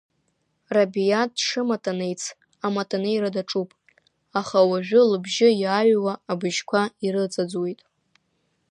Рабиа 0.75 1.21
дшыматанеиц 1.33 2.23
аматанеира 2.65 3.29
даҿуп, 3.35 3.69
аха 4.39 4.57
уажәы 4.69 5.01
лыбжьы 5.09 5.49
иааҩуа 5.61 6.13
абыжьқәа 6.31 6.81
ирыҵаӡуеит. 7.05 7.79